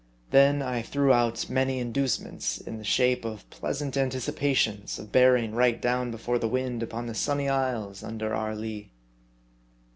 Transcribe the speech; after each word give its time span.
Then 0.31 0.63
I 0.63 0.81
threw 0.81 1.13
out 1.13 1.47
many 1.47 1.77
inducements, 1.77 2.57
in 2.57 2.79
the 2.79 2.83
shape 2.83 3.23
of 3.23 3.47
pleasant 3.51 3.95
anticipations 3.95 4.97
of 4.97 5.11
bearing 5.11 5.53
right 5.53 5.79
down 5.79 6.09
before 6.09 6.39
the 6.39 6.47
wind 6.47 6.81
upon 6.81 7.05
the 7.05 7.13
sunny 7.13 7.47
isles 7.47 8.01
under 8.01 8.33
our 8.33 8.55
lee. 8.55 8.89